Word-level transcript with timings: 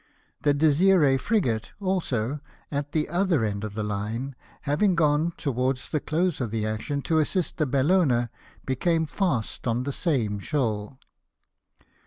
The 0.41 0.55
Desiree 0.55 1.17
frigate 1.19 1.73
also, 1.79 2.39
at 2.71 2.91
the 2.91 3.07
other 3.07 3.45
end 3.45 3.63
of 3.63 3.75
the 3.75 3.83
line, 3.83 4.35
having 4.61 4.95
gone, 4.95 5.31
towards 5.37 5.89
the 5.89 5.99
close 5.99 6.41
of 6.41 6.49
the 6.49 6.65
action, 6.65 7.03
to 7.03 7.19
assist 7.19 7.57
the 7.57 7.67
Bellona, 7.67 8.31
became 8.65 9.05
fast 9.05 9.67
on 9.67 9.83
the 9.83 9.93
same 9.93 10.39
shoal. 10.39 10.97